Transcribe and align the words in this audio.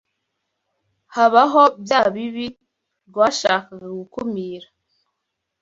habaho 1.15 1.63
bya 1.83 2.01
bibi 2.13 2.47
rwashakaga 3.07 3.87
gukumīra 3.99 4.67